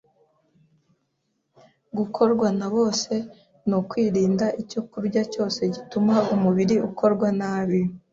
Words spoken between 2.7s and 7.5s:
bose ni ukwirinda icyokurya cyose gituma umubiri ukora